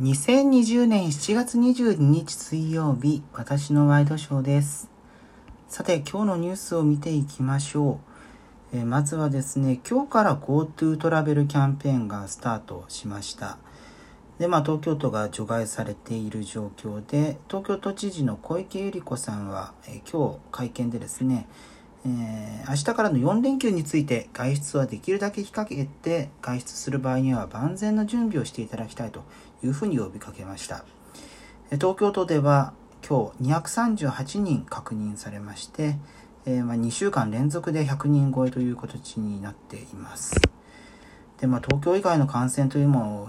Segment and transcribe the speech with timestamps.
[0.00, 4.90] 2020年7月22日水曜日、私のワイドショーです。
[5.68, 8.00] さて、今日のニュースを見ていきましょ
[8.72, 8.76] う。
[8.78, 13.56] えまずはですね、今日から GoTo トラベルキャンペーンがスタートしました。
[14.40, 21.46] で、まあ、東京都が除外されている状況で、東京都知事の小池百合子さんは、え今日会見でですね、
[22.06, 29.22] えー明日からの4連休について外出はできるだけ控えて外出する場合には万全の準備をしていただきたいと
[29.62, 30.84] いうふうに呼びかけました。
[31.72, 32.72] 東京都では
[33.06, 35.96] 今日238人確認されまして、
[36.46, 40.34] えーまあ、2週間連続で100人超えという形になっています。
[41.38, 43.28] で、まあ、東京以外の感染というも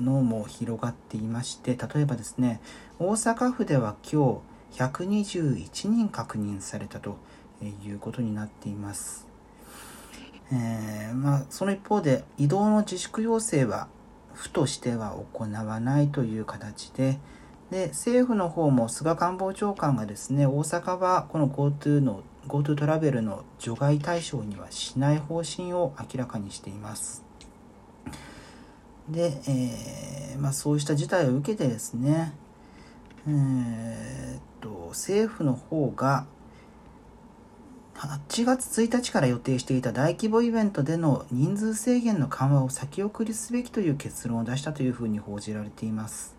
[0.00, 2.60] のも広がっていまして例えばですね
[2.98, 4.40] 大阪府では今
[4.76, 7.18] 日121人確認されたと
[7.66, 9.26] いうことになっています。
[10.52, 13.88] えーまあ、その一方で移動の自粛要請は
[14.34, 17.18] 府としては行わないという形で
[17.70, 27.24] で政府の方も菅官房長官がですね大阪はこの GoTo の GoTo トラベルの除外対象にはしない方針を明らかにしています。
[29.08, 32.32] で、えーまあ、そうした事態を受けてですね、
[33.28, 36.26] えーっと政府の方が
[38.00, 46.34] 8月1日から予定していた大規模イベントでの人数制限の緩和を先送りすべきという結論を出したというふうに報じられています。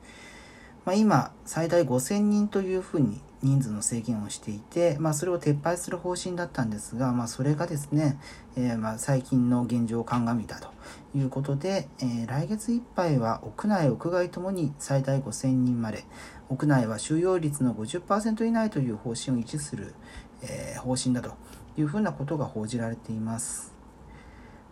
[0.85, 8.17] まあ、今、最大5000人というふうに人数の制限をしていて、まあ、それを撤廃する方針だったんですが、まあ、それがですね、
[8.55, 10.69] えーまあ最近の現状を鑑みたと
[11.15, 16.05] いうことで、えー来月いっぱいは屋内、屋外ともに最大5000人まで、
[16.49, 19.93] 屋内は収容率の50%以内という方針を維持する、
[20.41, 21.35] えー方針だと
[21.77, 23.73] いうふうなことが報じられています。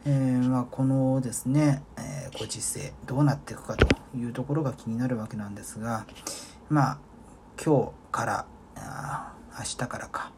[0.06, 6.06] えーまあ、このですね、えーご時世どうなっていくかというところが気になるわけなんですが
[6.70, 6.98] まあ
[7.64, 10.32] 今日からあ明日からか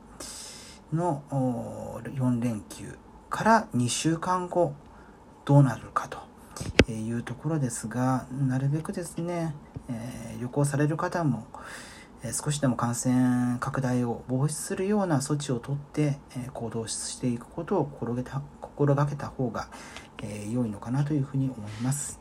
[0.94, 2.98] の4連休
[3.30, 4.74] から2週間後
[5.46, 9.54] どうなるかというところですがなるべくですね、
[9.90, 11.46] えー旅行される方も
[12.34, 16.20] 少しでも感染拡大を防止するような措置をとって、
[16.54, 19.70] 行動していくことを心がけた心がけた方が、
[20.52, 22.20] 良いのかなというふうに思います。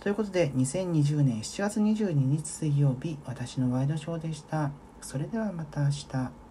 [0.00, 4.70] ということで2020年7月22日水曜日私のワイドショーでした。
[5.00, 6.49] それではまた明日。